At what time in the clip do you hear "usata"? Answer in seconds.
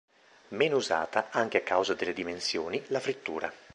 0.77-1.27